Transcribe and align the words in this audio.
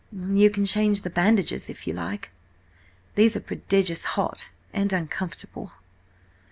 "You 0.11 0.49
can 0.49 0.65
change 0.65 1.03
the 1.03 1.11
bandages, 1.11 1.69
if 1.69 1.85
you 1.85 1.93
like. 1.93 2.31
These 3.13 3.35
are 3.35 3.39
prodigious 3.39 4.03
hot 4.17 4.49
and 4.73 4.91
uncomfortable." 4.91 5.73